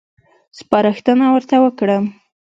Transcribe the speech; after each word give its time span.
سپارښتنه 0.57 1.25
ورته 1.33 1.55
وکړم. 1.63 2.03